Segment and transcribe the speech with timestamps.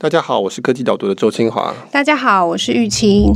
[0.00, 1.74] 大家好，我是科技导读的周清华。
[1.90, 3.32] 大家好，我是玉清。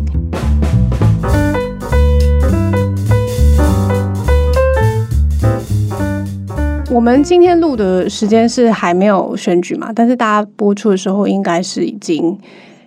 [6.89, 9.93] 我们今天录的时间是还没有选举嘛？
[9.93, 12.39] 但是大家播出的时候，应该是已经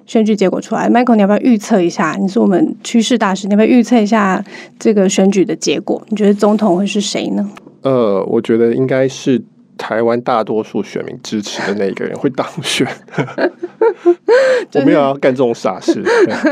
[0.05, 0.89] 选举结果出来。
[0.89, 2.15] Michael，你要不要预测一下？
[2.17, 4.41] 你是我们趋势大师，你要不要预测一下
[4.79, 6.01] 这个选举的结果？
[6.07, 7.45] 你觉得总统会是谁呢？
[7.81, 9.43] 呃，我觉得应该是。
[9.77, 12.87] 台湾大多数选民支持的那一个人会当选，
[14.73, 16.03] 我没有要干这种傻事。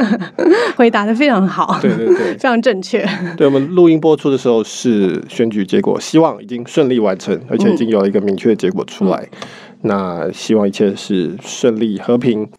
[0.76, 3.08] 回答的非常好，对对对， 非常正确。
[3.38, 9.28] 对，我们录音播出的时候是选举结果，希望已经顺利完成，而且已经有一个明确的结果出来。
[9.32, 9.48] 嗯、
[9.82, 12.50] 那希望一切是顺利和平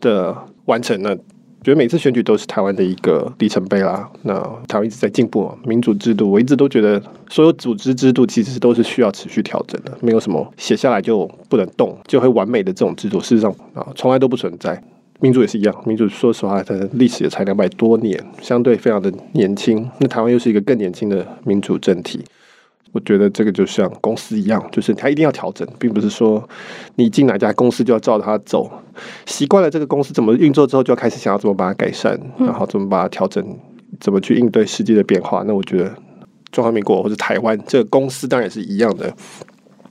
[0.00, 0.36] 的
[0.66, 1.16] 完成呢。
[1.66, 4.08] 觉得每次选举都是台湾的一个里程碑啦。
[4.22, 4.34] 那
[4.68, 14.80] 台湾一直在进步，民主制度，我一直都觉得所有组织制度其实都是需要持续调整的，没有什么写下来就不能动，就会完美的这种制度，事实上啊，从来都不存在。
[15.18, 19.90] 民主也是一样，民主说实话，它的历史也才两百多年，相对非常的年轻。
[19.98, 22.20] 那台湾又是一个更年轻的民主政体。
[22.96, 26.42] 我觉得这个就像公司一样，就是它一定要调整，并不是说
[26.94, 28.70] 你进哪家公司就要照它走。
[29.26, 33.44] 习惯了这个公司怎么运作之后，就要开始想要怎么把它改善，然后怎么把它调整，
[34.00, 35.44] 怎么去应对世界的变化。
[35.46, 35.94] 那我觉得
[36.50, 39.12] 中华民国或者台湾这个公司当然也是一样的。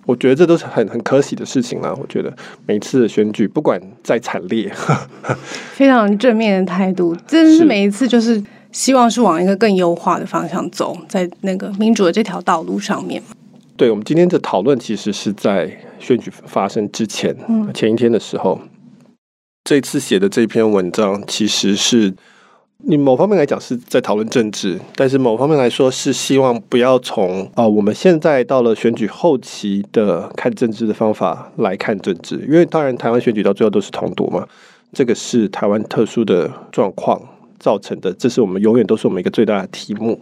[0.07, 1.93] 我觉得这都是很很可喜的事情啦。
[2.01, 4.71] 我觉得每次的选举不管再惨烈，
[5.73, 8.43] 非常正面的态度，真是每一次就是。
[8.75, 13.23] 希望是往一个更优化的方向走，在那个民主的这条道路上面。
[13.77, 18.59] 对，我们今天的讨论其实是在选举发生之前，嗯，前一天的时候，
[19.63, 22.13] 这次写的这篇文章，其实是
[22.79, 34.45] 你某方面来讲是在讨论政治，但是某方面来说是希望不要从啊、呃、我们现在到了选举后期的看政治的方法来看政治，因为当然台湾选举到最后都是同独嘛，
[34.91, 37.21] 这个是台湾特殊的状况。
[37.65, 40.19] 造成的，这是我们永远都是我们一个最大的题目。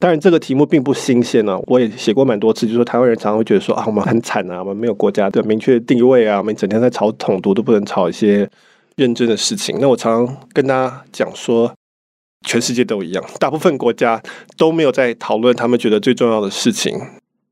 [0.00, 8.50] 当然，这个题目并不新鲜啊，我也写过蛮多次，就是说台湾人常常会觉得说啊，我们很惨啊，我们没有国家的明确定位啊，我们整天在吵统独，都不能吵一些
[8.96, 9.78] 认真的事情。
[9.80, 11.72] 那我常常跟大家讲说，
[12.44, 14.20] 全世界都一样，大部分国家
[14.56, 16.98] 都没有在讨论他们觉得最重要的事情。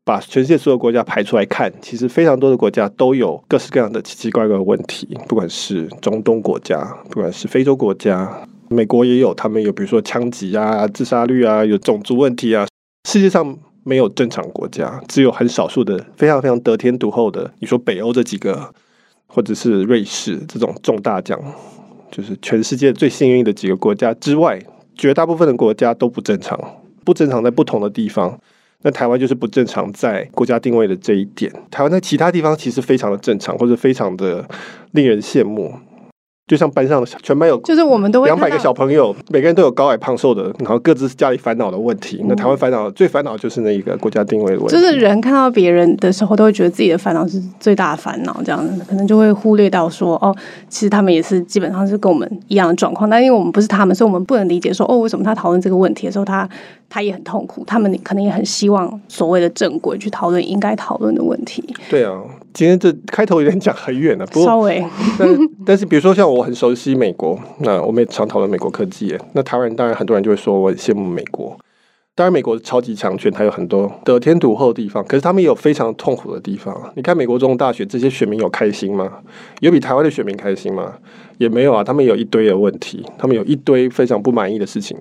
[0.05, 8.49] 把全世界所有国家排出来看，其实非常多的国家都有各式各样的奇奇怪怪的问题，不管是中东国家，不管是非洲国家。
[8.73, 12.67] 美国也有，他们有，比如说枪击啊、自杀率啊，有种族问题啊。
[13.09, 17.53] 世界上没有正常国家，只有很少数的非常非常得天独厚的。
[17.59, 18.73] 你说北欧这几个，
[19.27, 21.39] 或者是瑞士这种中大奖，
[22.11, 24.61] 就是全世界最幸运的几个国家之外，
[24.95, 26.59] 绝大部分的国家都不正常，
[27.05, 28.39] 不正常在不同的地方。
[28.85, 31.53] 那台湾就是不正常在国家定位的这一点。
[31.71, 34.45] 台湾在其他地方其实非常的正常，或者非常的
[34.91, 35.73] 令人羡慕。
[36.49, 42.21] 就像班上的全班有，就是我们都会两百个小朋友，每个人都有高矮胖瘦的，然后各自是家里烦恼的问题。
[42.27, 44.75] 那台湾烦恼最烦恼就是那一个国家定位的问题。
[44.75, 50.35] 就是人看到别人的时候，都会觉得自己的烦恼是最大的烦恼，这样子可能就会忽略到说，哦，
[50.69, 53.09] 其实他们也是基本上是跟我们一样的状况。
[53.09, 56.47] 但因为我们不是他们，所以我们不能理解说，哦，为什么他讨论这个问题的时候，他
[56.91, 57.65] 他也很痛苦。
[57.67, 61.65] 他们可能也很希望所谓的正轨去讨论应该讨论的问题。
[61.89, 62.21] 对啊。
[62.55, 64.85] 今天这开头有点讲很远了，不过稍微，
[65.19, 65.27] 但
[65.65, 69.17] 但是比如说像我很熟悉美国，那我们也常讨论美国科技。
[69.35, 71.57] 那台湾人当然很多人就会说我很羡慕美国。
[72.15, 76.93] 当然美国超级强权，它有很多得天独厚的地方，可是他们也有非常痛苦的地方。
[76.95, 79.11] 你看美国总统大选，这些选民有开心吗？
[79.61, 80.95] 有比台湾的选民开心吗？
[81.39, 84.97] 也没有啊，他们有一堆的问题，他们有一堆非常不满意的事情，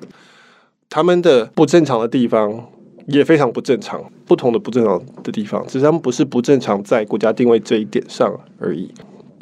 [0.89, 2.67] 他们的不正常的地方。
[3.07, 8.89] 也非常不正常，不同的不正常的地方，只是他们不是不正常在国家定位这一点上而已。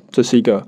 [0.10, 0.66] 这是一个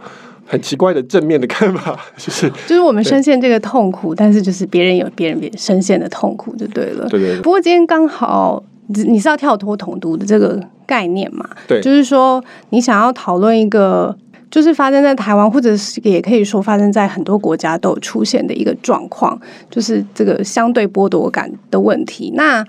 [0.52, 7.08] 很奇怪的正面的看法， 就是 就是我们深陷这个痛苦，但是就是别人有别人别深陷的痛苦就对了。
[7.08, 7.42] 对对对。
[7.42, 11.50] 不过今天刚好你是要跳脱统独的这个概念嘛？
[11.68, 14.16] 对，就是说你想要讨论一个。
[14.52, 19.40] 就是发生在台湾，或者是也可以说发生在很多国家都有出现的一个状况，
[19.70, 22.34] 就是这个相对剥夺感的问题。
[22.36, 22.62] 那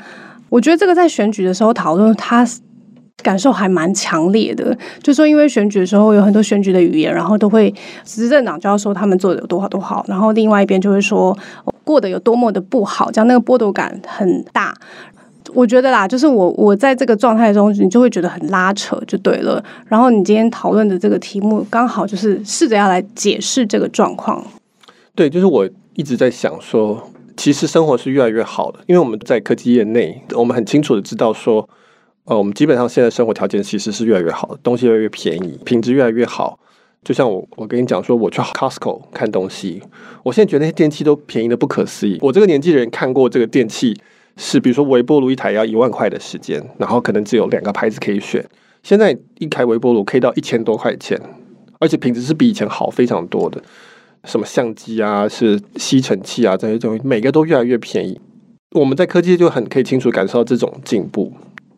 [0.49, 2.47] 我觉得这个在选举的时候讨论，他
[3.23, 4.77] 感受还蛮强烈的。
[5.03, 7.73] 就说因为选举的时候有很多选举的语言，然后都会
[8.05, 11.37] 执政党就要说他们做的有多好多好，然后另外一边就会说
[11.85, 14.75] 过得有多么的不好，这样那个剥夺感很大。
[15.55, 19.63] 我觉得啦，就是我我在这个状态中，你就会觉得很拉扯，就对了。
[19.87, 24.43] 然后你今天讨论的这个题目，刚好就是试着要来解释这个状况。
[25.15, 31.69] 对，就是我一直在想说，其实生活是越来越好的，因为我们在科技业内，我们很清楚的知道说，
[32.25, 36.59] 呃，我们基本上现在生活条件其实是越来越好的，东西越来越便宜，品质越来越好。
[37.03, 39.83] 就像我我跟你讲说，我去 Costco 看东西，
[40.23, 42.19] 我现在觉得那些电器都便宜的不可思议。
[42.21, 43.97] 我这个年纪的人看过这个电器
[44.37, 48.45] 是，比如说微波炉一台要一万块的时间，然后可能只有两个牌子可以选。
[48.85, 51.21] 现在一台微波炉可以到一千多块钱，
[51.81, 53.61] 而且品质是比以前好非常多的。
[54.23, 58.21] 什么相机啊，是吸尘器啊，这些东西每个都越来越便宜。
[58.77, 61.33] 我们在科技就很可以清楚感受到这种进步。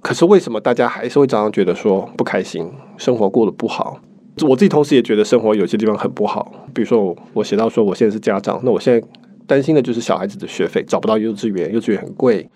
[0.04, 3.98] 可是为什么大家还是会常常觉得说不开心，生活过得不好？
[4.42, 6.52] 我自己同时也觉得生活有些地方很不好。
[6.74, 9.06] 比如说我写到说我现在是家长，那我现在
[9.46, 12.46] 担心的就是小孩子的学费找不到幼稚园，幼稚园很贵，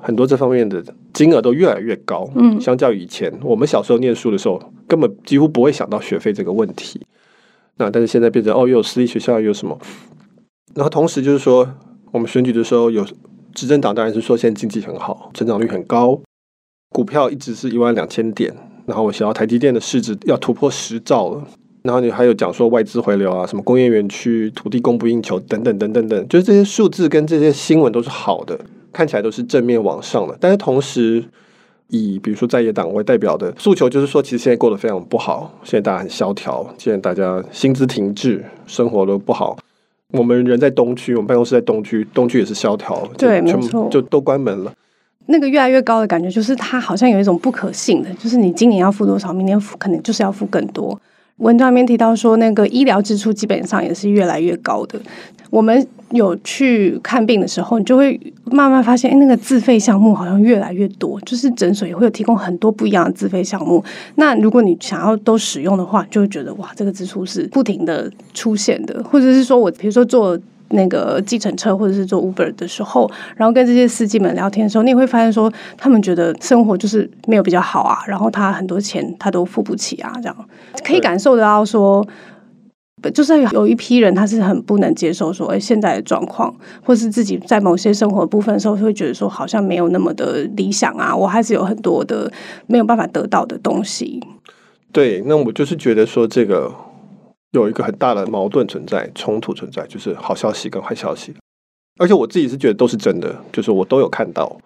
[0.00, 0.80] 很多这方面的
[1.12, 2.30] 金额都越来越高。
[2.36, 7.04] 嗯，相较于以前我们小时候念书的时候，根本几乎不会想到学费这个问题。
[7.78, 9.76] 那但是现在变成哦，又有私立学校，又有什么？
[10.76, 11.68] 然后同时就是说，
[12.12, 13.04] 我们选举的时候有
[13.52, 16.20] 执政党，当然是说现在经济很好，成长率很高。
[16.92, 18.54] 股票一直是一万两千点，
[18.86, 21.42] 然后我想要台积电的市值要突破十兆了，
[21.82, 28.58] 然后你还有讲说外资回流啊，什么工业园区土地供不应求等等等等等，就是这些数字跟这些新闻都是好的，
[28.92, 30.36] 看起来都是正面往上的。
[30.38, 31.24] 但是同时，
[31.88, 39.56] 以比如说在野党为代表的诉求，就是说其实现在过得非常不好，现在大家很萧条，现在大家薪资停滞，生活都不好。
[40.12, 44.70] 我们人在东区，我们办公室在东区，东区也是萧条，对，没错，就都关门了。
[45.26, 51.00] 那个越来越高的感觉，就是它好像有一种不可信的，就是你今年要付多少，明年付可能就是要付更多。
[51.38, 55.00] 文章里面提到说，那个医疗支出基本上也是越来越高的。
[55.50, 63.82] 我们有去看病的时候，你就会慢慢发现，哎，那个自费项目好像越来越多，就是诊所也会有提供很多不一样的自费项目。
[64.16, 70.38] 那如果你想要都使用的话，就会觉得哇，这个支出是不停的出现的，或者是说我比如说做。
[70.72, 80.36] 那个计程车或者是坐 Uber 的时候，然后跟这些司机们聊天的时候，你也会发现说，他们觉得生活就是没有比较好啊，然后他很多钱他都付不起啊，这样
[80.84, 82.06] 可以感受得到说，
[83.14, 86.54] 就是有一批人他是很不能接受说，哎，现在的状况，
[86.84, 92.30] 或是自己在某些生活部分的时候，会觉得说好像没有那么的理想啊，我还是有很多的
[92.66, 94.22] 没有办法得到的东西。
[94.90, 96.72] 对，那我就是觉得说这个。
[97.52, 101.34] 有一个很大的矛盾存在，冲突存在，就是好消息跟坏消息，
[101.98, 104.56] 而且我自己是觉得都是真的，就是我都有看到，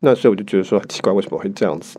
[0.00, 1.98] 那所以我就觉得说很奇怪，为什么会这样子？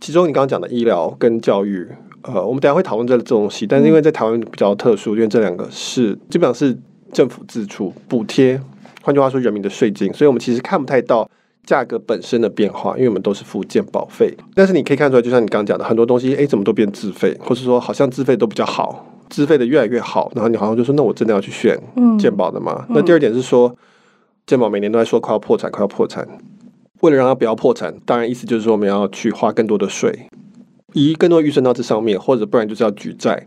[0.00, 1.86] 其中你刚刚讲的医疗跟教育，
[2.22, 6.76] 呃，我们等下会讨论这这东西，但是因为在台湾比较特殊，因为这两个是基本上是
[7.12, 8.58] 政府支出补贴，
[9.02, 11.30] 换句话说，人民的税金，所以我们其实看不太到
[11.66, 19.10] 价格本身的变化，因为我们都是付健保费，但是你可以看出来，就像你刚刚讲的，很多东西，哎，怎么都变自费，或是说好像自费都比较好。
[19.30, 21.78] 自费的越来越好，然后你好像就说，那我真的要去选
[22.18, 22.84] 健保的吗？
[22.88, 23.74] 嗯、那第二点是说，
[24.46, 26.26] 健保每年都在说快要破产，快要破产。
[27.00, 30.28] 为了让它不要破产，当然意思就是说我们要去花更多的税，
[30.92, 33.46] 移更多预算到这上面，或者不然就是要举债。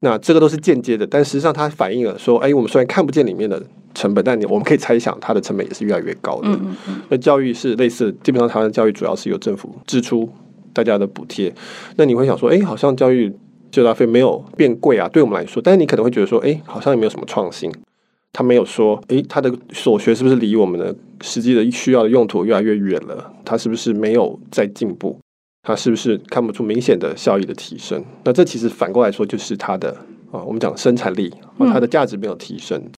[0.00, 3.62] 那这个都是间接的，但实际上它反映了说，哎，我们虽然看不见里面的
[3.94, 6.48] 成本，但你我们可以猜想它的成本也是越来越高的。
[6.48, 7.00] 嗯嗯嗯。
[7.08, 10.28] 那教育是类似，基本上台湾的教育主要是由政府支出
[10.72, 11.54] 大家的补贴。
[11.96, 13.32] 那你会想说，哎，好像教育。
[13.70, 17.72] 就大费没有变贵啊，对我们来说，但是你可能会觉得说，哎，好像也没有什么创新。
[18.32, 23.32] 他没有说，哎，他的所学是不是离我们的实际的需要的用途越来越远了？
[23.44, 25.18] 他是不是没有在进步？
[25.62, 28.04] 他是不是看不出明显的效益的提升？
[28.22, 29.90] 那这其实反过来说，就是他的
[30.30, 32.78] 啊，我们讲生产力，它的价值没有提升。
[32.78, 32.90] 嗯、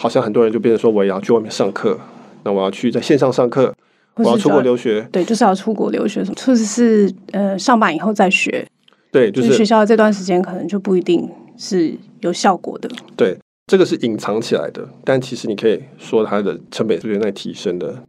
[0.00, 1.98] 好像很多人就变成说，我也要去外面上课，
[2.44, 3.74] 那我要去在线上上课，
[4.14, 8.66] 我要出国留学，对，就是要出国留学，什么，就是呃，上班以后再学。
[9.10, 12.88] 对，就是学校这段时间可能就不一定是有效果的。
[13.16, 18.02] 对，这个是隐藏起来的，但其实你可以说它的成本是在提升的。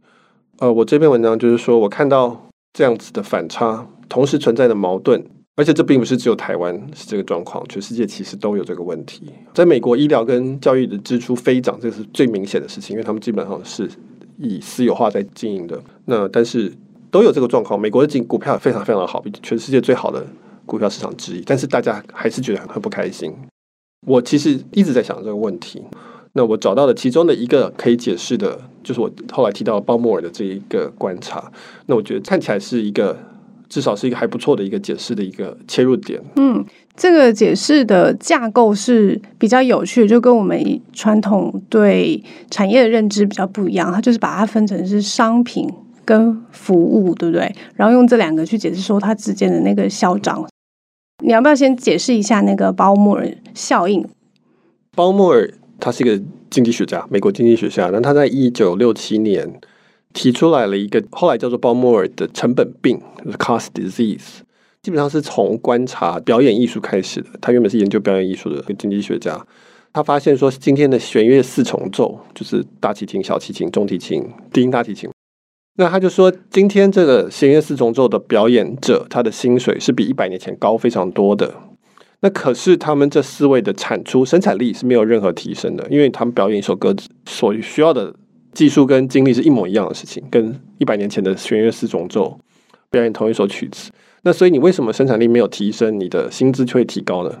[0.58, 5.24] 呃，我这篇文章就是说我看到这样子的反差，同时存在的矛盾，
[5.56, 9.22] 而且这并不是只有台湾是这个状况，全世界其实都有这个问题。
[9.54, 13.88] 在美国，医疗跟教育的支出飞涨，这是最明显的事情，因为他们基本上是
[14.36, 15.80] 以私有化在经营的。
[16.04, 16.70] 那但是
[17.10, 20.24] 都有这个状况，美国的股股票非常非常的好，比全世界最好的。
[20.70, 23.34] 股票市场之一，但是大家还是觉得很不开心。
[24.06, 25.82] 我其实一直在想这个问题。
[26.34, 31.50] 那我找到的其中的一个可以解释的，就是我后来提到鲍莫尔的这一个观察。
[31.86, 33.18] 那我觉得看起来是一个，
[33.68, 36.22] 至少是一个还不错的一个解释的一个切入点。
[36.36, 43.92] 嗯，这个解释的架构是比较有趣，就跟我们传统对产业的认知比较不一样。
[43.92, 45.68] 它就是把它分成是商品
[46.04, 47.52] 跟服务，对不对？
[47.74, 50.46] 然后用这两个去解释说它之间的那个消长。
[51.22, 54.06] 你要不要先解释一下那个鲍莫尔效应？
[54.94, 57.90] 鲍莫尔他是一个经济学家，美国经济学家。
[57.92, 59.60] 那他在一九六七年
[60.12, 64.40] 提出来了一个后来叫做鲍莫尔的成本病，就是 cost disease。
[64.82, 67.28] 基本上是从观察表演艺术开始的。
[67.40, 69.46] 他原本是研究表演艺术的经济学家，
[69.92, 75.10] 他发现说，今天的弦乐四重奏就是大提琴、小提琴、中提琴、低音大提琴。
[75.80, 81.54] 那他就说，今天这个弦乐四重奏的表演者，他的薪水是比一百年前高非常多的。
[82.20, 86.94] 那可是他们这四位的产出生产力是没有任何提升的，因为他们表演一首歌
[87.24, 88.14] 所需要的
[88.52, 92.38] 技术跟精力是一模一样的事情，跟一百年前的弦乐四重奏
[92.90, 93.90] 表演同一首曲子。
[94.20, 97.34] 那所以你为什么生产力没有提升，你的薪资就会提高呢？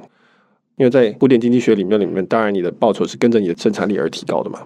[0.78, 4.60] 因为在古典经济学里面，里面当然你的报酬是跟着你的生产力而提高的嘛。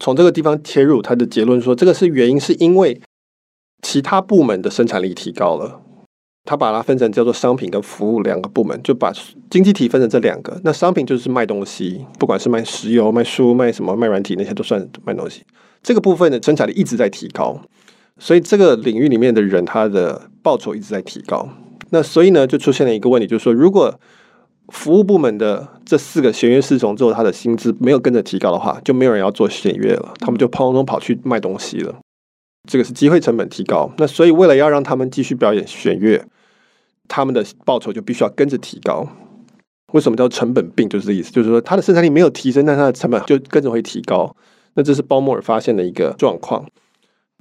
[0.00, 3.00] 从这个地方切入，他的结论说，这个是原因是因为
[3.82, 5.82] 其他部门的生产力提高了。
[6.46, 9.12] 他把它分成叫做商品跟服务两个部门，就把
[9.50, 10.58] 经济体分成这两个。
[10.64, 15.42] 那商品就是卖东西，不管是卖石油、卖书、卖什么、卖软体那些都算卖东西。
[15.82, 17.60] 这个部分的生产力一直在提高。
[18.18, 21.46] 所以这个领域里面的人，他的报酬一直在提高。
[21.90, 24.00] 那所以呢，就出现了一个问题，就是说，如果
[24.70, 31.94] 服务部门的这四个弦乐四重奏，他的薪资没有跟着提高的话，就没有人要做弦乐了，他们就砰砰跑去卖东西了。
[32.68, 33.90] 这个是机会成本提高。
[33.98, 36.24] 那所以为了要让他们继续表演弦乐，
[37.08, 39.06] 他们的报酬就必须要跟着提高。
[39.92, 40.88] 为什么叫成本病？
[40.88, 44.36] 就是这意思，就是说他的生产力没有提升，但他的成本就跟着会提高。
[44.74, 46.64] 那这是鲍莫尔发现的一个状况。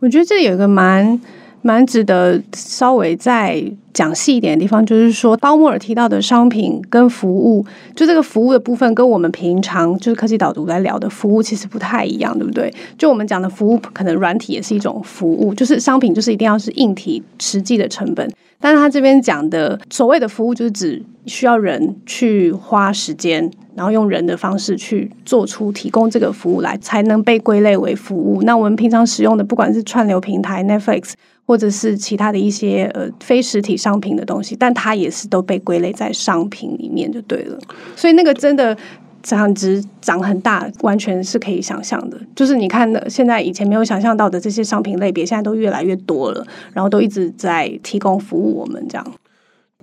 [0.01, 1.21] 我觉得这有一个蛮
[1.61, 3.63] 蛮值得稍微再
[3.93, 12.73] 讲细一点的地方，就是说，鲍莫尔提到的商品跟服务，就这个服务的部分，跟我们平常就是科技导读来聊的服务其实不太一样，对不对？
[12.97, 18.29] 就我们讲的服务，可能软体也是一种服务，就是商品就是一定要是硬体实际的成本。
[18.61, 28.41] 但是他这边讲的所谓的服务，就是指需要人去花时间，然后用人的方式去做出提供这个服务来，才能被归类为服务。
[28.43, 31.13] 那我们平常使用的，不管是串流平台 Netflix，
[31.49, 37.57] 或者是其他的一些呃非实体商品的东西，但它也是都被归类在商品里面就对了。
[37.95, 38.77] 所以那个真的。
[39.21, 42.17] 涨值涨很大，完全是可以想象的。
[42.33, 49.05] 就是你看的，现在以前没有想象到的这些商品类别，现在都越来越多了，然后都一直在提供服务我们这样。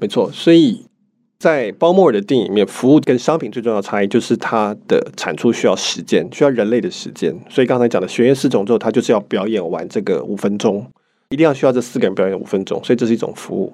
[0.01, 0.87] 没错，所以
[1.39, 7.39] 在鲍莫尔的定义里面，服务跟商品最重要的差异就是它的产出需要时间，需要人类的时间。
[7.51, 10.87] 所以刚才讲的学院四重奏，它就是要表演完这个五分钟，
[11.31, 13.73] 一定要需要这四个人表演五分钟，所以这是一种服务。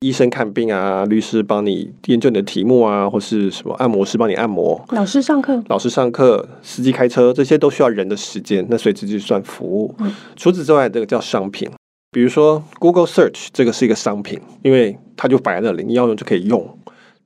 [0.00, 9.94] 医生看病啊，律师帮你研究你的题目啊，或是什么按摩师帮你按摩，老师上课，老师上课，司机开车，这些都需要人的时间，那所以这就算服务。
[10.00, 11.70] 嗯、除此之外，这个叫商品，
[12.10, 16.78] 比如说 Google Search，这个是一个商品，因为它就摆在那里，你要用就可以用。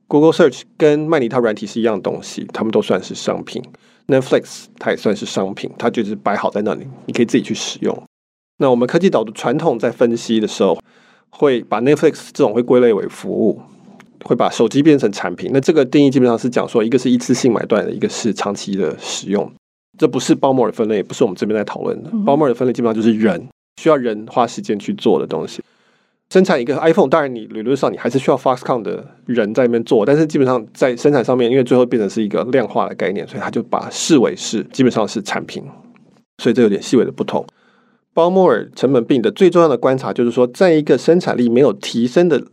[0.07, 3.61] Google Search 跟麦尼他软体是一样东西，他们都算是商品。
[4.07, 8.03] Netflix 它也算是商品，它就是摆好在那里，你可以自己去使用。
[8.61, 10.79] 那我们科技岛的传统在分析的时候。
[11.33, 13.61] 会把 Netflix 这种会归类为服务，
[14.25, 15.49] 会把手机变成产品。
[15.53, 19.49] 那这个定义基本上是讲说，一个是一次性买断的，一个是长期的使用。
[19.97, 22.11] 这不是包摩尔分类，也不是我们这边在讨论的。
[22.25, 23.47] 包摩尔分类基本上就是人
[23.81, 25.63] 需要人花时间去做的东西。
[26.29, 35.63] 生产一个 iPhone，当然你理论上你还是需要 Foxconn 的人在那边做，但是基本上在生产上面，因为最后变成是一个量化的概念，所以他就把视为是基本上是产品。
[36.43, 37.43] 所以这有点细微的不同。
[38.13, 42.43] 鲍莫尔成本病的最重要的观察就是说，在一个生产力没有提升的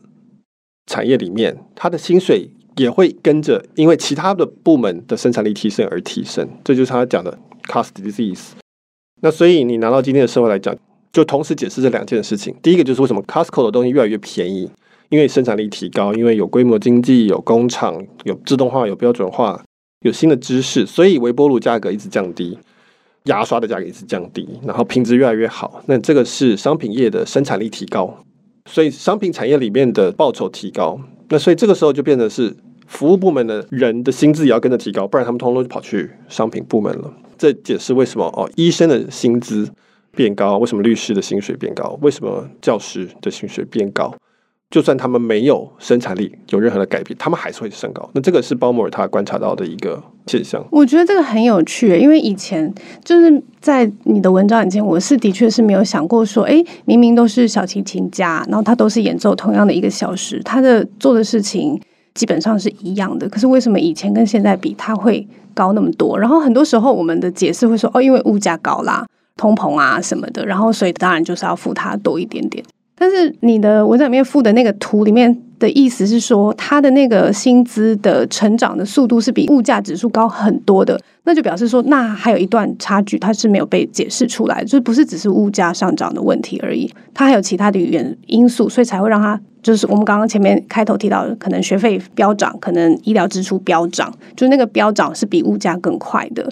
[0.86, 6.48] 产业里面，他的薪水也会跟着因为其他的部门的生产力提升而提升。
[6.62, 7.36] 这就是他讲的
[7.66, 8.50] cost disease。
[9.20, 10.72] 那所以你拿到今天的社会来讲，
[11.12, 12.54] 就同时解释这两件事情。
[12.62, 14.70] 第一个就是为什么 Costco 的东西越来越便宜，
[15.08, 19.60] 因为生产力提高，因为有规模经济、有工厂、有自动化、有标准化、
[20.02, 22.56] 有新的知识，所以微波炉价格一直降低。
[23.24, 25.82] 牙刷的价格也是降低，然后品质越来越好。
[25.86, 28.24] 那这个是商品业的生产力提高，
[28.66, 30.98] 所以商品产业里面的报酬提高。
[31.28, 32.54] 那所以这个时候就变成是
[32.86, 37.12] 服务部门的人的薪资也要跟着提高，不然他们通通就跑去商品部门了。
[37.36, 39.68] 这解释为什么哦，医生的薪资
[40.12, 44.14] 变高，为什么律师的薪水变高，为什么教师的薪水变高。
[44.70, 48.08] 就算他们没有生产力有任何的改变，他们还是会升高。
[48.12, 50.62] 那这个是鲍莫尔他观察到的一个现象。
[50.70, 52.70] 我觉得这个很有趣，因为以前
[53.02, 61.80] 就是在你的文章以前，我是的确是没有想过说，哎，明明都是小提琴家，然后他都是演奏同样的一个小时，他的做的事情
[62.12, 63.26] 基本上是一样的。
[63.26, 66.18] 可是为什么以前跟现在比，他会高那么多？
[66.18, 72.62] 然后很多时候我们的解释会说，哦，因为物价高啦，通膨啊什么的，然后所以当然就是要付他多一点点。
[72.98, 96.48] 但是你的文章里面附的那个图里面的意思是说，他的那个薪资的成长的速度是比物价指数高很多的，那就表示说，那还有一段差距，它是没有被解释出来，就不是只是物价上涨的问题而已，它还有其他的语言因素，所以才会让它就是我们刚刚前面开头提到的，可能学费飙涨，可能医疗支出飙涨，就是那个飙涨是比物价更快的。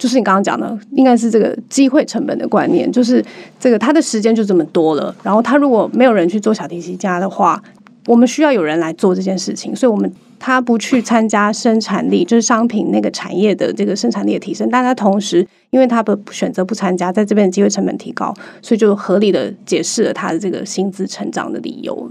[0.00, 3.22] 就是你刚刚讲的，应该是这个机会成本的观念，就是
[3.60, 7.62] 这个他的时间就这么多了，然后他如果没有人去做小提琴家的话，
[8.06, 22.10] 我们需要有人来做这件事情，所以我们他不去参加生产力，就是商品那个产业的这个生产力的提升，但他同时因为他不选择不参加，在这边的机会成本提高，所以就合理的解释了他的这个薪资成长的理由。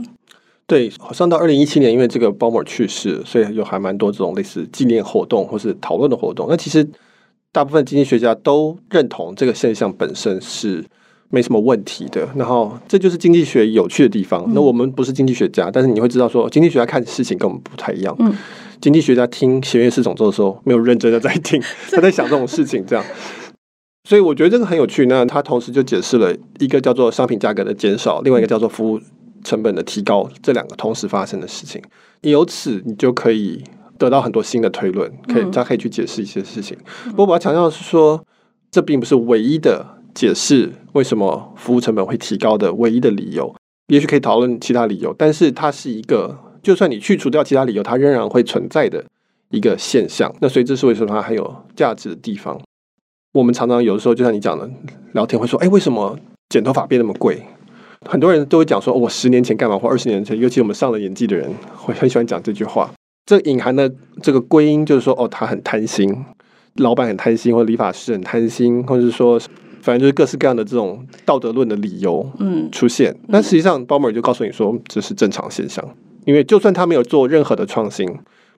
[0.67, 6.45] 对，好像到二零一七年，因为这个鲍莫尔去世，所以有还蛮多这种类似纪念活动或是讨论的活动。
[6.47, 6.87] 那其实。
[7.51, 10.85] 大部分经济学家都认同这个现象本身是
[11.29, 14.45] 没什么问题的，然后这就是经济学有趣的地方。
[14.53, 18.15] 那我们不是经济学家，但是你会知道说，经济学家看事情跟我们不太一样。
[18.19, 18.35] 嗯，
[18.79, 23.03] 经济学家听弦乐四重奏的时候，没有认真的在听，他 在想这种事情，这样。
[24.07, 25.05] 所以我觉得这个很有趣。
[25.07, 28.99] 那他同时就解释了一个叫做商品价格的减少，另外一个叫做服务
[29.43, 31.81] 成本的提高，这两个同时发生的事情。
[32.21, 33.63] 由此你就可以。
[33.99, 36.75] 得到很多新的推论，可以他可以去解释一些事情。
[37.11, 38.25] 不过我要强调的是说，
[38.71, 43.53] 这并不是唯一的解释为什么服务成本会提高的唯一的理由。
[43.87, 49.03] 也许可以讨论其他理由，但是它是一个，就算你去除掉其他理由，它仍然会存在的
[49.49, 50.33] 一个现象。
[50.39, 52.59] 那所以这是为什么它很有价值的地方。
[53.33, 54.69] 我们常常有的时候，就像你讲的，
[55.13, 56.17] 聊天会说：“哎，为什么
[56.49, 57.41] 剪头发变那么贵？”
[58.07, 59.77] 很多人都会讲说：“我十年前干嘛？
[59.77, 62.89] 或二十年前，尤其我们上了年纪的人，会很喜欢讲这句话。”
[63.29, 63.87] 这隐含的
[64.23, 66.25] 这个归因就是说，哦，他很贪心，
[66.77, 69.39] 老板很贪心，或者理发师很贪心，或者是说，
[69.83, 73.15] 反正就是各式各样的这种道德论的理由，嗯，出现。
[73.31, 75.87] 但实际上，鲍莫尔就告诉你说，这是正常现象，
[76.25, 78.09] 因为就算他没有做任何的创新，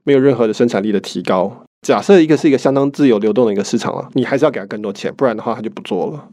[0.06, 6.30] 没有任何的生产力的提高，假设一个是一个相当自由流动的一个市场了，你还是要给他更多钱，不然的话他就不做了。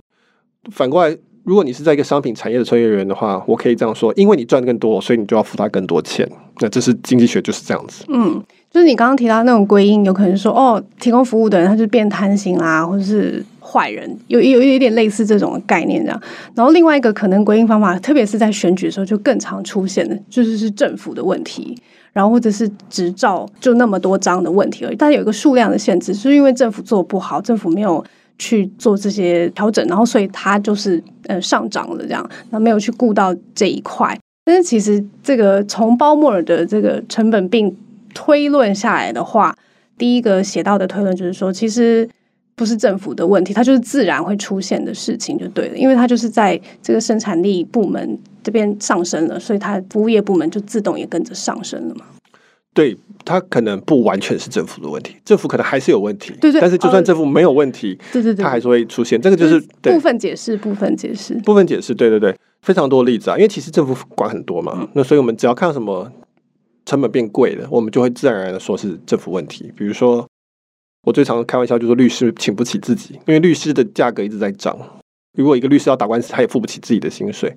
[0.71, 1.19] 反过来。
[1.49, 6.29] 如果你是在一个商品产业的从业人员的话，我可以这样说：因为你赚更多，所以你就要付他更多钱。
[6.61, 8.05] 那这是经济学就是这样子。
[8.09, 8.39] 嗯，
[8.71, 16.21] 就是你刚刚提到那种归因，有可能说哦，提供服务的人他就变贪心啦，或者是坏人，有有有一点类似这种概念这样。
[16.55, 21.75] 然后另外一个可能归因方法，特别是在选举的时候就更常出现的，就是是政府的问题，
[22.13, 24.97] 然后或者是执照就那么多张的问题而已。
[24.97, 28.05] 但有一个数量的限制，是因为政府做不好，政府没有。
[28.39, 34.19] 去做这些调整，然后所以它就是呃上涨了这样，那没有去顾到这一块。
[34.45, 37.77] 但是其实这个从鲍莫尔的这个成本病
[38.15, 39.55] 推论下来的话，
[39.99, 42.09] 第一个写到的推论就是说，其实
[42.55, 52.07] 不是政府的问题，它就是自然会出现的事情就对了，因为它就是在这个生产力部门这边上升了，所以它服务业部门就自动也跟着上升了嘛。
[52.79, 56.33] 对，它可能不完全是政府的问题，政府可能还是有问题。
[56.41, 59.21] 对对，但是就算政府没有问题，对对对，它还是会出现。
[59.21, 61.93] 这个就是部分解释，部分解释，部分解释。
[61.93, 66.09] 对对对，非常多例子啊，因为其实政府管很多嘛，嗯、那所以我们只要看到什么
[66.87, 69.73] 成本变贵了，我们就会自然而然的说是政府问题。
[69.77, 70.25] 比如说，
[71.03, 74.79] 我最常开玩笑就是说律师请不起自己，因为律师的价格一直在涨。
[75.37, 77.53] 如果一个律师要打官司，他也付不起自己的薪水。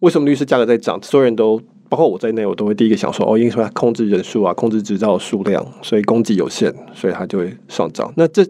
[0.00, 0.98] 为什么律师价格在涨？
[1.02, 1.60] 所有人都。
[1.92, 8.10] 包括我在内，我都会第一个想说，哦，因为说它控制人数啊，控制执照数量，所以供给有限，所以它就会上涨。
[8.16, 8.42] 那这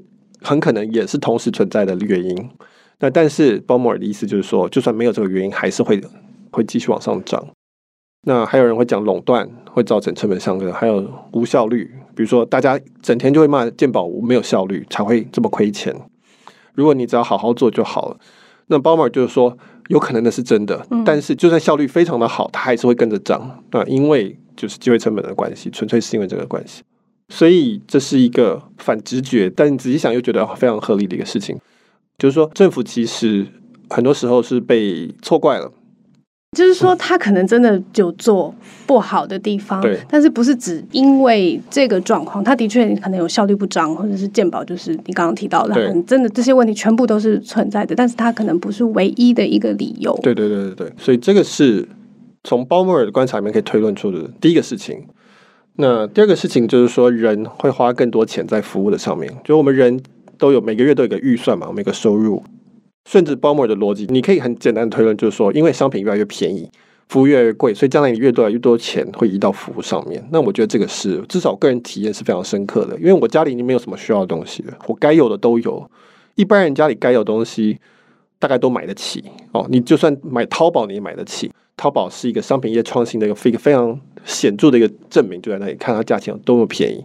[0.43, 2.51] 很可能也是同时存在的原因。
[3.01, 6.01] 那但是鲍莫尔的意思就是说，就算没有这个原因，还是会
[6.53, 7.45] 会继续往上涨。
[8.29, 15.93] 那还有人会讲垄断会造成成本上升，还有无效率，比如说大家整天就会骂健保没有效率，才会这么亏钱。
[16.75, 18.17] 如果你只要好好做就好了。
[18.69, 19.59] 那鲍莫尔就是说。
[19.89, 26.83] 有可能那是真的，但是就算效率非常的好，它还是会跟着涨那，因为就是机会成本的关系，纯粹是因为这个关系，
[27.29, 31.59] 所以这是一个反直觉，但你仔细想又觉得非常合理的一个事情，
[32.19, 33.47] 就是说政府其实
[33.91, 35.71] 很多时候是被错怪了。
[36.57, 38.55] 就是说，他可能真的有做
[38.87, 50.15] 不好的地方，对，但是不是只因为这个状况，他的确可能有效率不彰，或者是健保就是你刚刚提到的，很真的这些问题全部都是存在的，但是他可能不是唯一的一个理由。
[50.23, 51.89] 对对对对对，所以这个是
[52.45, 55.07] 从鲍莫尔的观察里面可以推论出的第一个事情。
[55.77, 59.99] 那第二个事情就是说，人会花更多钱在服务的上面，就我们人
[60.37, 62.43] 都有每个月都有个预算嘛，每个收入。
[63.05, 66.71] 顺着鲍莫尔的逻辑，你可以很简单的推论，就是说，因为商品越来越便宜，
[67.09, 70.27] 服务越来越贵，所以将来你越多来越多钱会移到服务上面。
[70.31, 75.91] 那我觉得这个是至少个人体验是非常深刻的，因为我家里已经没有什么需要的东西了，我该有的都有。
[76.37, 77.79] 一般人家里该有东西
[78.39, 81.51] 大概都买得起哦，你就算买淘宝你也买得起。
[81.77, 87.03] 淘宝是一个商品业创新的一个非一个非常显著的一个证明，就在那里看它价钱有多么便宜，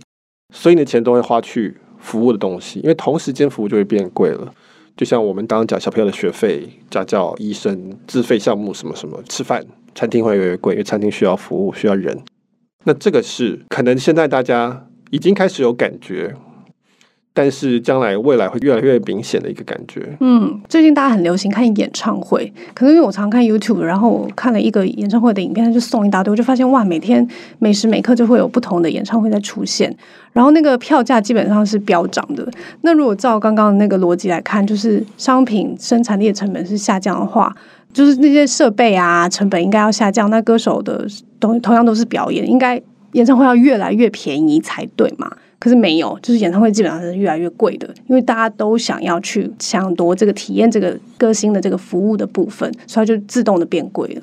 [0.54, 4.54] 所以你的钱都会花去服务的东西，因为同时间服务就会变贵了。
[4.98, 12.20] 就像我们刚刚讲小朋友的学费、家教、医生、自费项目什么什么，吃饭餐厅会越来越贵，因为餐厅需要服务需要人。
[12.84, 16.36] 那这个是可能现在大家已经开始有感觉。
[17.38, 20.02] 但是将来未来会越来越明显的一个感觉。
[20.22, 27.28] 嗯，最近大家很流行看演唱会，可能因为我常看 YouTube，然后我看了一个演唱会的影片，就送一大堆，我就发现哇，每天
[27.60, 29.96] 每时每刻就会有不同的演唱会在出现，
[30.34, 32.44] 然后那个票价基本上是飙涨的。
[32.82, 37.56] 那如果照刚刚的那个逻辑来看，就是商品生产力的成本是下降的话，
[37.94, 41.06] 就是那些设备啊成本应该要下降，那歌手的
[41.40, 45.32] 东同样都是表演，应该演唱会要越来越便宜才对嘛？
[45.60, 54.22] 可是没有，就是演唱会基本上是越来越贵的，因为大家都想要去抢夺这个体验这个歌星的这个服务的部分，所以它就自动的变贵了。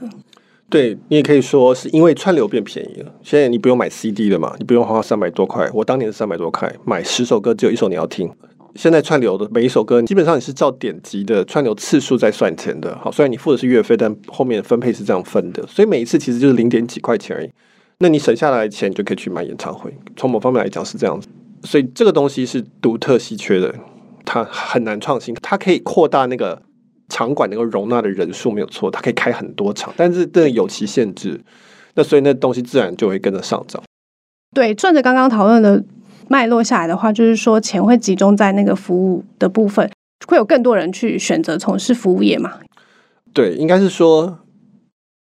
[0.71, 3.13] 对，你也可以说是因为串流变便宜了。
[3.23, 5.69] 现在你不用买 CD 了嘛，你不用花三百多块。
[5.75, 8.31] 我当年是三百多块买十首歌，只有一首你要听。
[8.75, 12.97] 现在串流的每一首歌，基本上你是照点击的串流次数在算钱的。
[12.99, 17.51] 好，虽然你付的是月费，但后面的分配是这样分的，所以每一次其实就是零点几块钱而已。
[17.99, 21.29] 那你省下来的钱就可以去买演唱会，从某方面来讲是这样子，
[21.63, 23.73] 所以这个东西是独特稀缺的，
[24.25, 26.61] 它很难创新，它可以扩大那个
[27.09, 31.41] 场馆能够容纳的人数没有错，它可以开很多场，但是这有其限制，
[31.95, 33.81] 那所以那东西自然就会跟着上涨。
[34.55, 35.83] 对，顺着刚刚讨论的
[36.29, 39.89] 脉络下来的话，就是说钱会集中在那个服务的部分，
[40.27, 42.55] 会有更多人去选择从事服务业嘛？
[43.33, 44.41] 对，应该是说。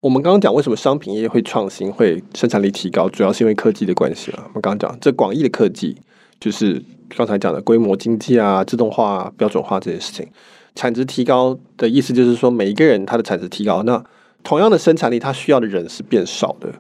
[0.06, 4.38] 我们刚刚讲为什么商品业会创新、会生产力提高，主要是因为科技的关系了。
[4.50, 5.98] 我们刚刚讲这广义的科技，
[6.40, 6.80] 就是
[7.18, 10.28] 刚才讲的规模经济啊、自动化、啊、标准化这些事情。
[10.76, 14.06] 产值提高的意思就是说，每一个人他的产值提高，那
[14.44, 16.72] 同样的生产力，他需要的人是变少的。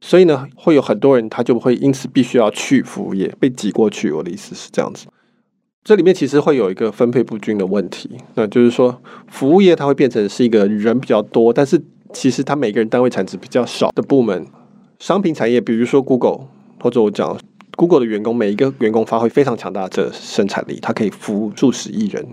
[0.00, 4.12] 所以呢，会有很多人他就会因此必须要去服务业，被挤过去。
[4.12, 5.06] 我的意思是这样子。
[5.82, 11.82] 这里面其实会有一个分配不均的问题，那就是说，服务业它会变成是一个人比较多，但是
[12.14, 14.46] 其实它每个人单位产值比较少的部门，
[15.00, 16.46] 商品产业，比如说 Google，
[16.80, 17.36] 或者我讲
[17.76, 22.24] Google 的员工，每一个员工发挥非常强大的生产力，它可以服务数十亿人。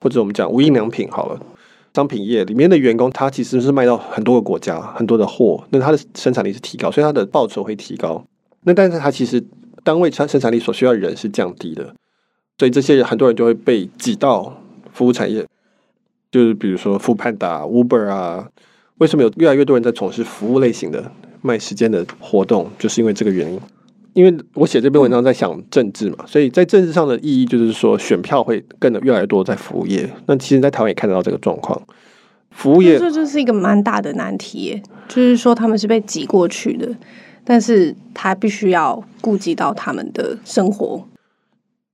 [0.00, 1.40] 或者我们讲无印良品好了，
[1.94, 8.22] 商品业里面的员工，他其实是卖到很多个国家，很多的货，那它的生产力是提高，所以它的报酬会提高。
[8.62, 9.42] 那但是它其实
[9.82, 11.94] 单位产生产力所需要的人是降低的，
[12.58, 14.60] 所以这些人很多人就会被挤到
[14.92, 15.44] 服务产业，
[16.30, 18.46] 就是比如说、Uber 啊。
[18.98, 22.68] 为什么有越来越多人在从事服务类型的卖时间的活动？
[22.78, 23.60] 就是因为这个原因。
[24.14, 30.10] 因为我写这篇文章在想政治嘛，所以在政治上的意义就是说，选票会更的越来越多在服务业。
[30.26, 31.80] 那其实，在台湾也看得到这个状况。
[32.50, 36.88] 服务业这就是一个蛮大的难题，就是说他们是被挤过去的，
[37.44, 41.06] 但是他必须要顾及到他们的生活。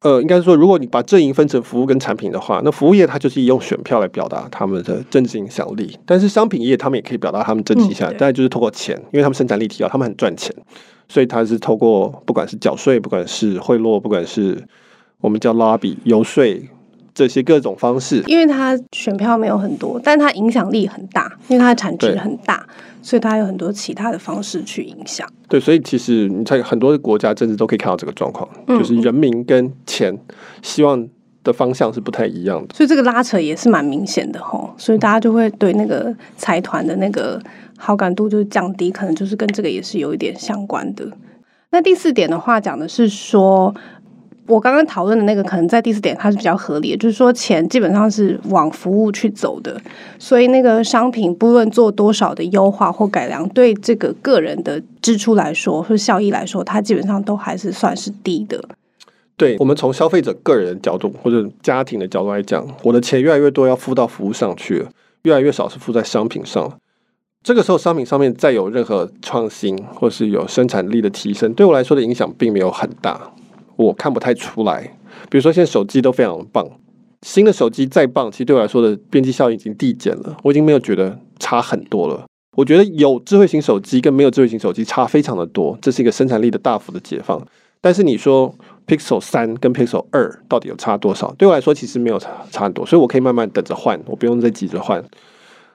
[0.04, 10.54] 呃，应该是说，如果你把阵营分成服务跟产品的话，那服务业它就是用选票来表达他们的政治影响力，但是商品业他们也可以表达他们政治影响力，但、嗯、就是透过钱，因为他们生产力提高，他们很赚钱，
[11.08, 14.62] 所以他是透过不管是缴税，不管是贿赂，不管是
[15.22, 16.44] 我们叫 lobby 游说
[17.14, 22.66] 这些各种方式，因为他选票没有很多，但他影响力很大，因为它的产值很大。
[23.04, 25.28] 所以它有很多其他的方式去影响。
[25.46, 30.18] 对，所以其实你在很多的国家政治都可以看到这个状况，嗯、就是人民跟钱
[30.62, 31.06] 希望
[31.44, 32.74] 的方向是不太一样的。
[32.74, 37.38] 所以这个拉扯也是蛮明显的吼，所以大家就会对那个财团的那个
[37.76, 41.06] 好感度就降低，可能就是跟这个也是有一点相关的。
[41.70, 43.74] 那第四点的话讲的是说。
[44.46, 49.80] 我刚刚讨论的那个，可能在第四点它是比较合理的，就是说钱基本上是往服务去走的，
[50.18, 58.62] 所以那个商品不论做多少的优化或改良，对这个个人的支出来说或效益来说，它基本上都还是算是低的。
[59.36, 64.90] 对，我们从消费者个人的角度或者家庭的角度来讲，我的钱越来越多要付到服务上去了，
[65.22, 66.78] 越来越少是付在商品上。
[67.42, 73.32] 这个时候商品上面再有任何创新或是有生产力的提升，对我来说的影响并没有很大。
[73.76, 74.82] 我看不太出来，
[75.30, 76.66] 比如说现在手机都非常棒，
[77.22, 82.24] 新的手机再棒，其实对我来说的边际效应已经递减了，我已经没有觉得差很多了。
[82.56, 87.44] 我觉得有智慧型手机跟没有智慧型手机差非常的多，这是一个生产力的大幅的解放。
[87.80, 88.54] 但是你说
[88.86, 91.34] Pixel 三跟 Pixel 二到底有差多少？
[91.36, 95.04] 对我来说其实没有差差很多，所以我可以慢慢等着换，我不用再急着换。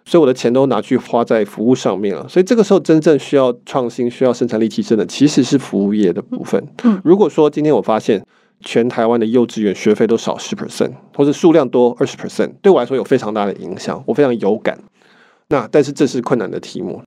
[0.09, 2.27] 所以我的钱都拿去花在服务上面了。
[2.27, 6.67] 所以这个时候真正需要创新、需要生产力提升的，其实是服务业的部分。
[7.03, 8.25] 如果说今天我发现
[8.61, 14.79] 全台湾的幼稚园学费都少十 percent，或者数量多二十 percent，对我来说有非常大的影响，我非常有感。
[15.49, 17.03] 那但是这是困难的题目。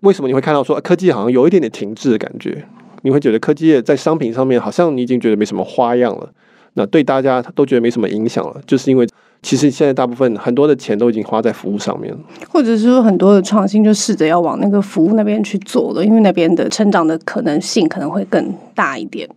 [0.00, 2.68] 为什么你会看到说科技好像有一点点停滞的感觉？
[3.00, 6.30] 你会觉得科技业在商品上面好像你已经觉得没什么花样了，
[6.74, 9.08] 那对大家都觉得没什么影响了，就是因为
[9.46, 12.18] 其实现在大部分很多的钱都已经花在服务上面了，
[12.50, 19.28] 或者是说很多的创新就试着要往那个服务那边去做了，因为那边的成长的可能性可能会更大一点。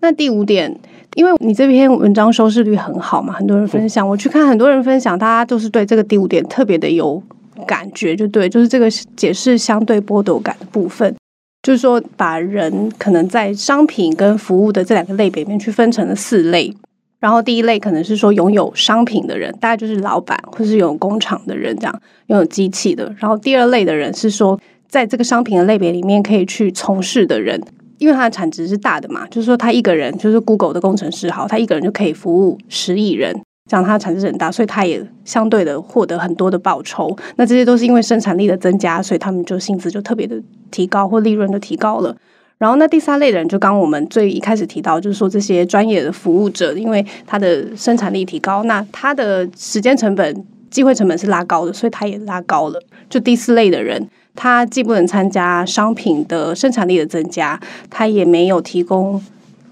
[0.00, 0.76] 那第五点，
[1.14, 7.22] 因为你这篇文章收视率很好嘛，很多人分享，我去看很多人分享，大家都是对这个第五点特别的有
[7.64, 11.14] 感觉，就对，就是这个解释相对剥夺感的部分，
[11.62, 16.74] 就是说把人可能在商品跟服务的这两个类别里面去分成了四类，
[17.22, 24.58] 然后第一类可能是说拥有商品的人，大概就是老板或是有工厂的人这样，拥有机器的，然后第二类的人是说
[24.88, 27.62] 在这个商品的类别里面可以去从事的人。
[27.98, 33.32] 因为它的产值是大的嘛，就是说他一个人，就是 Google 的工程师，好，他一个人就可以服务十亿人，
[33.70, 37.16] 这样他的产值很大，所以他也相对的获得很多的报酬。
[37.36, 40.34] 那这些都是因为生产力的增加，所以他们就薪资就特别的
[40.72, 42.16] 提高，或利润就提高了。
[42.62, 52.80] 然后那第三类的人，就刚刚我们最一开始提到，就是说这些专业的服务者，因为他的生产力提高，那他的时间成本、机会成本是拉高的，所以他也拉高了。
[53.10, 54.08] 就第四类的人。
[54.34, 59.22] 他既不能参加商品的生产力的增加，他也没有提供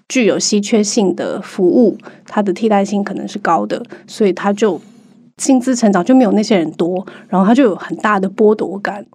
[0.07, 4.79] 具有稀缺性的服务，他的替代性可能是高的，所以他就
[5.39, 9.07] 薪资成长就没有那些人多，然后他就有很大的剥夺感。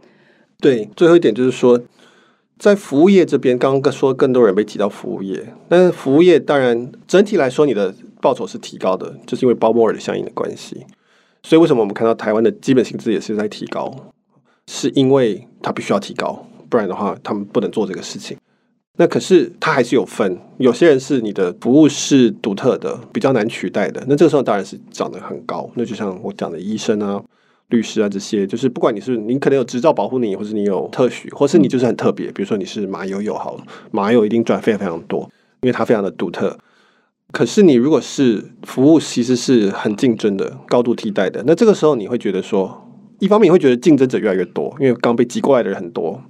[0.60, 1.80] 对，最后一点就是说，
[2.58, 10.86] 在服务业这边，刚刚说更多人被挤到服务业，但是服务业当然整体来说，你的报酬是提高的，就是因为包膜尔的相应的关系。
[11.44, 13.94] 所以为什么我们看到台湾的基本薪资也是在提高？
[14.68, 18.36] 是因为他必须要提高，不然的话他们不能做这个事情。
[18.98, 24.02] 那可是他还是有分，有些人是你的服务是独特的，比较难取代的。
[24.08, 25.70] 那这个时候当然是涨得很高。
[25.76, 27.22] 那就像我讲的医生啊、
[27.70, 32.32] 律师啊这些，就是不管你是你可能有执照保护你，或是你有特许，或是你就是很特别。
[32.32, 35.30] 比如说你是马友友好了，马友一定赚非常非常多，
[35.62, 36.58] 因为它非常的独特。
[37.32, 41.44] 可是你如果是服务，其实是很竞争的、高度替代的。
[41.46, 42.82] 那这个时候你会觉得说。
[43.20, 46.22] 一方面你会觉得竞争者越来越多，因为刚被挤过来的人很多，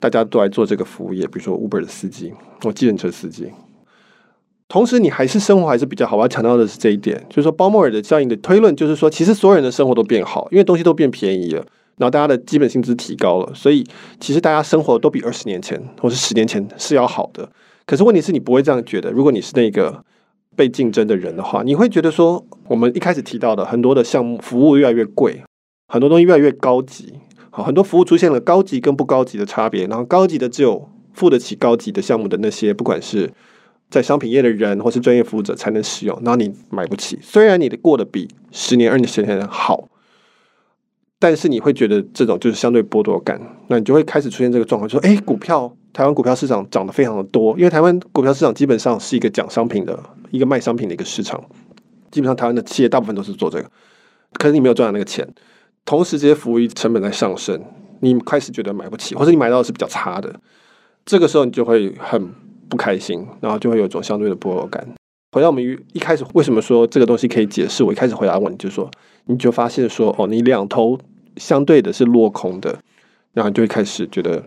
[0.00, 2.32] 大家都来做这个服务业，比如说 Uber 的司机
[2.62, 3.52] 或计程车司机。
[4.68, 6.16] 同时，你还是生活还是比较好。
[6.16, 11.64] 我要强调的是这一点，就是说鲍莫尔的效应的推论，就是说其实所有人的生活都变好，因为东西都变便宜了，
[11.98, 13.86] 然后大家的基本薪资提高了，所以
[14.18, 17.48] 其实大家生活都比二十年前或是十年前是要好的。
[17.86, 20.02] 可是问题是你不会这样觉得，如果你是那个
[20.56, 25.42] 被竞争的人的话，你会觉得说我们一开始提到的很多的项目服务越来越贵。
[25.86, 27.12] 很多东西越来越高级，
[27.50, 33.30] 好，很多服务出现了高级跟不高级的差别，然后高级的只有付得起高级的项目的那些，不管是
[33.94, 37.16] 在商品业的人或是专业服务者才能使用，然后你买不起。
[37.22, 39.88] 虽然你的过得比十年、二十年前好，
[41.20, 49.96] 但是你会觉得这种就是相对剥夺感，那你就会开始出现这个状况，说，哎，股票台湾股票市场涨得非常的多，因为台湾股票市场基本上是一个讲商品的
[50.32, 51.40] 一个卖商品的一个市场，
[52.10, 53.70] 基本上台湾的企业大部分都是做这个，
[54.32, 55.24] 可是你没有赚到那个钱。
[55.84, 57.62] 同时，这些服务成本在上升，
[58.00, 60.34] 你开始觉得买不起，或者你买到的是比较差的，
[61.04, 62.34] 这个时候你就会很
[62.74, 64.84] 不开心，然后就会有一种相对的剥夺感。
[65.30, 67.84] 回到我们一开始为什么说这个东西可以解释？
[67.84, 68.90] 我一开始回答问题就说，
[69.26, 70.98] 你就发现说，哦，你两头
[71.36, 72.76] 相对的是落空的，
[73.32, 74.42] 然后就会开始觉得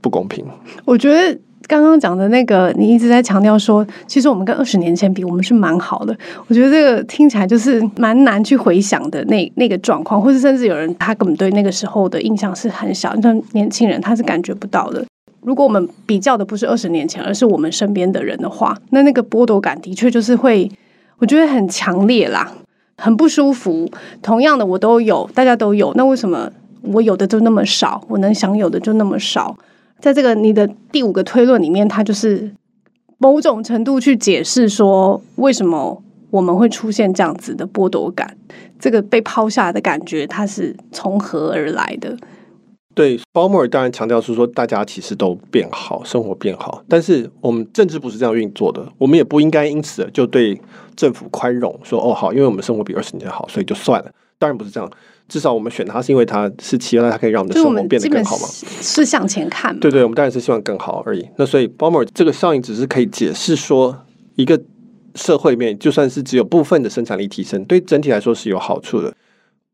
[0.00, 0.42] 不公平。
[0.86, 1.38] 我觉得。
[1.68, 6.16] 刚刚讲的那个，你一直在强调说，其实我们跟二十年前比，我们是蛮好的。
[6.46, 15.04] 我觉得这个听起来就是蛮难去回想的那那个状况，或者甚至有人他根本对那个时候的印象是很小，像年轻人他是感觉不到的。
[15.46, 20.68] 如果我们比较的不是二十年前，而是我们身边的人的话，那那个剥夺感的确就是会，
[21.18, 22.52] 我觉得很强烈啦，
[22.96, 23.88] 很不舒服。
[24.20, 26.50] 同样的，我都有，大家都有，那为什么
[26.82, 29.56] 我有的就那么少，我能享有的就那么少？
[30.00, 32.50] 在这个你的第五个推论里面，它就是
[33.18, 38.36] 某种程度去解释说，为什么我们会出现这样子的剥夺感，
[38.80, 42.16] 这个被抛下的感觉，它是从何而来的？
[42.96, 50.58] 对，鲍莫尔当然强调是说，大家其实都变好，生活变好，但是我们政治不是这样运作的，我们也不应该因此就对
[50.96, 54.10] 政府宽容，说哦好，因为我们生活比二十年好，所以就算了。
[54.38, 54.90] 当然不是这样。
[55.28, 58.46] 至少我们选他是因为他是期望他可以让我们的生活变得更好嘛？
[58.80, 59.80] 是向前看嘛。
[59.80, 61.28] 对对，我们当然是希望更好而已。
[61.36, 63.94] 那所以鲍莫尔这个效应只是可以解释说，
[64.36, 64.58] 一个
[65.16, 69.12] 社会面就算是只有部分的生产力提升，对整体来说是有好处的。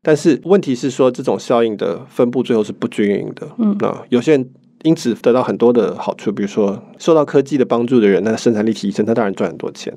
[0.03, 3.47] 但是问题是说，这种效应的分布最后是不均匀的。
[3.57, 4.49] 嗯，那有些人
[4.83, 9.91] 因此得到很多的好处，比如说受到科技的帮助的人，那生产力提升，他当然赚很多钱。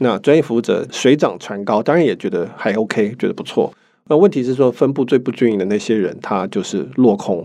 [0.00, 3.72] 那专业服务者水涨船高，当然也觉得还 OK，觉得不错。
[4.08, 7.44] 那问题是说，分布最不均匀的那些人，他就是落空，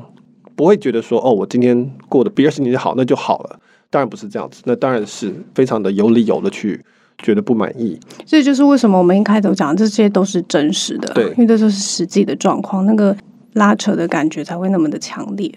[0.55, 3.59] 不会觉得说，哦，我今天过得比二十年前好，那就好了。
[3.89, 6.83] 当然不是这样子，那当然是非常的有理由的去
[7.23, 7.99] 觉得不满意。
[8.23, 13.15] 所以就是为什么我们一开头讲这些都是真实的，对，因为这就是实际的状况，那个
[13.53, 15.51] 拉扯的感觉才会那么的强烈。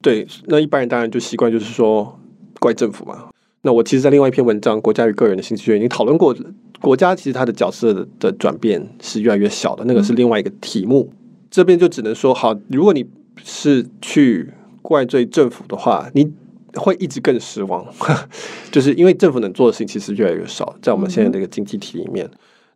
[0.00, 2.20] 对，那一般人当然就习惯就是说
[2.60, 3.26] 怪政府嘛。
[3.62, 6.34] 那我其实，在另外一篇文章《国家与个人的信息学》已经讨论过，
[6.80, 11.10] 国家其实它的角色的转变是越来越小的，那个是另外一个题目。
[11.12, 11.16] 嗯、
[11.50, 13.04] 这边就只能说，好，如果你
[13.44, 16.32] 是去怪罪政府的话，你
[16.74, 17.86] 会一直更失望，
[18.70, 22.28] 就是因为政府能做的事情其实越来越少，在我们现在这个经济体里面，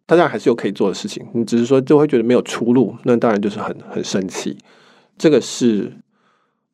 [0.07, 4.57] 它当然还是有可以做的事情，你只是说就会觉得没有出路，那当然就是很很生气，
[5.18, 5.92] 这个是。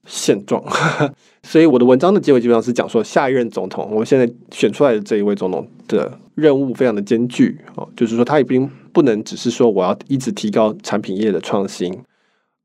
[0.07, 0.65] 现状，
[1.45, 11.97] 所以我的文章的结尾基本上是讲说，下一任总统，我们现在选出来的这一位总统的任务非常的艰巨哦，就是说他已经不能只是说我要一直提高产品业的创新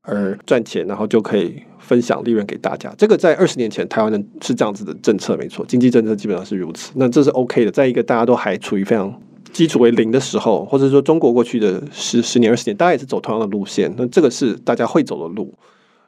[0.06, 2.94] 而赚钱，然后就可以分享利润给大家。
[2.96, 6.92] 这个在二十年前台湾的是这样子的政策，没错，经济政策基本上是如此。
[6.94, 9.12] 那这是 OK 的，在一个大家都还处于非常
[9.52, 13.92] 基础为零的时候，或者说中国过去的十十年、二十年，大家也是走同样的路线。
[13.98, 15.52] 那这个是大家会走的路。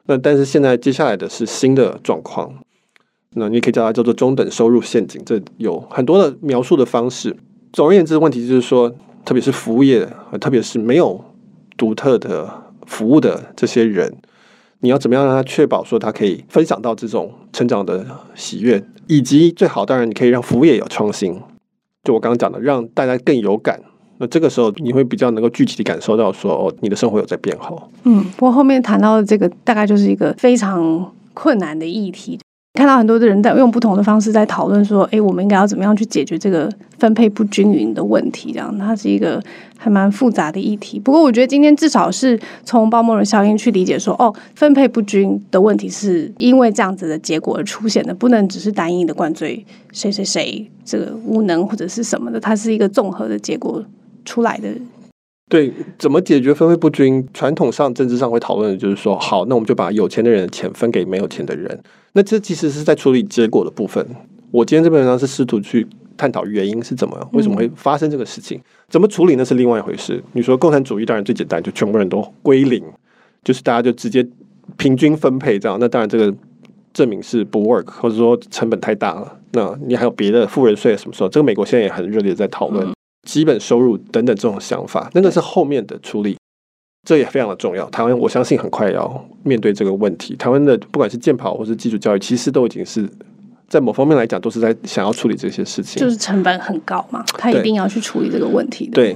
[0.05, 2.51] 那但是现在接下来的是新的状况，
[3.33, 7.35] 那你可以叫它叫做中等收入陷阱，这有很多的描述的方式。
[7.73, 8.89] 总而言之，问题就是说，
[9.23, 10.07] 特别是服务业，
[10.41, 11.23] 特别是没有
[11.77, 12.51] 独特的
[12.89, 14.11] 服务的这些人，
[14.79, 21.39] 你要怎么样让他确保说他可以分享到这种成长的喜悦，以及最好当然你可以让服务业有创新。
[22.03, 23.79] 就我刚刚讲的，让大家更有感。
[24.17, 27.89] 那这个时候你会比较能够具体的感受到说，哦，你的生活有在变好。
[28.03, 32.39] 嗯，不过后面谈到的这个大概就是一个非常困难的议题，
[32.79, 38.53] 看到很多的人在用不同的方式在讨论说，诶，我们应该要怎么样去解决这个分配不均匀的问题？
[38.53, 39.43] 这样，它是一个
[39.77, 40.97] 还蛮复杂的议题。
[40.97, 53.83] 不过我觉得今天至少是从鲍默尔效应去理解说，哦，分配不均的问题是因为这样子的结果而出现的，不能只是单一的灌醉谁谁谁这个无能或者是什么的，它是一个综合的结果。
[54.25, 54.69] 出来的
[55.49, 57.27] 对，怎么解决分配不均？
[57.33, 61.77] 传统上政治上会讨论的就是说，好，那我们就把有钱的人的钱分给没有钱的人。
[62.13, 64.05] 那这其实是在处理结果的部分。
[64.51, 68.61] 我今天这篇文章是试图去探讨原因是怎么，为什么会发生这个事情？
[68.89, 70.23] 怎么处理那是另外一回事。
[70.33, 72.83] 你说共产主义当然最简单，就全部人都归零，
[73.43, 74.23] 就是大家就直接
[74.77, 75.79] 平均分配这样。
[75.79, 76.31] 那当然这个
[76.93, 79.35] 证明是不 work，或者说成本太大了。
[79.53, 81.29] 那你还有别的富人税什么时候？
[81.29, 82.87] 这个美国现在也很热烈在讨论。
[83.29, 86.35] 基本收入等等这种想法，那个是后面的处理，
[87.07, 87.87] 这也非常的重要。
[87.91, 90.35] 台湾我相信很快要面对这个问题。
[90.35, 93.07] 台湾的不管是健跑或是基础教育，其实都已经是
[93.67, 96.01] 在某方面来讲，都是在想要处理这些事情。
[96.01, 98.93] 就是成本很高嘛，他一定要去处理这个问题的。
[98.93, 99.15] 对，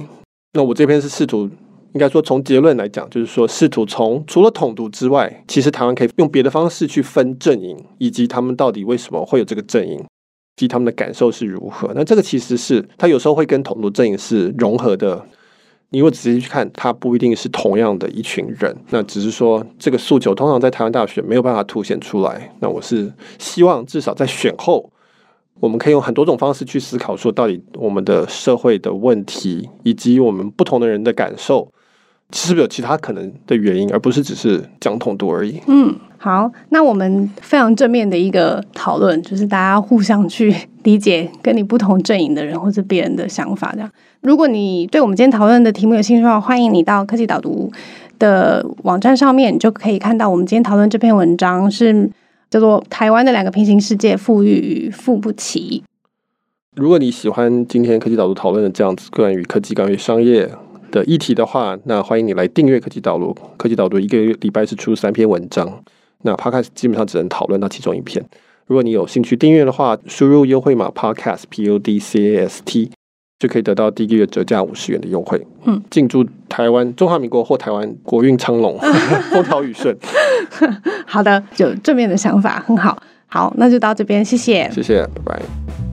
[0.52, 1.50] 那我这边是试图，
[1.94, 10.04] 应该说从结论来讲，就是说试图从除了统独之外，其实台湾可以用别的方式去分阵营，以及他们到底为什么会有这个阵营。
[10.56, 11.92] 及他们的感受是如何？
[11.94, 15.24] 那这个其实是他有时候会跟统独阵营是融合的。
[15.90, 18.76] 你如果仔细去看，他不一定是同样的一群人。
[18.90, 22.52] 那只是说这个诉求通常在台湾大学没有办法凸显出来。
[22.60, 24.90] 那我是希望至少在选后，
[25.60, 31.70] 我们可以用很多种方式去思考，说到底我们的社会的问题以及我们不同的人的感受。
[32.32, 35.60] 是不是有其他可能的原因，而不是只是讲统度而已？
[35.68, 43.70] 嗯，好，那我们非常正面的一个讨论，就是大家互相去理解跟你不同阵营的人或者别人的想法。
[43.74, 47.70] 这样，如果你对我们今天讨论的题目有兴趣的话，欢迎你到科技导读
[48.18, 52.10] 的网站上面，就可以看到我们今天讨论这篇文章是
[52.50, 55.84] 叫做《台湾的两个平行世界：富裕与富不起》。
[56.74, 60.50] 如果你喜欢今天科技导读讨论的这样子关于科技、关于商业。
[60.94, 63.36] 的议题的话，那欢迎你来订阅科技导读。
[63.56, 65.82] 科技导读一个礼拜是出三篇文章，
[66.22, 68.24] 那 Podcast 基本上只能讨论到其中一篇。
[68.66, 72.92] 如果你有兴趣订阅的话，输入优惠码 Podcast P O D C A S T
[73.40, 75.44] 就可以得到第一个月折价五十元的优惠。
[75.64, 78.78] 嗯，敬祝台湾中华民国或台湾国运昌隆，
[79.32, 79.96] 风调雨顺。
[81.04, 82.96] 好的，有正面的想法，很好。
[83.26, 85.83] 好，那就到这边，谢谢，谢谢，拜拜。